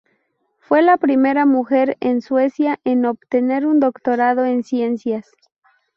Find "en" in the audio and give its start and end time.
1.99-2.23, 2.85-3.05, 4.45-4.63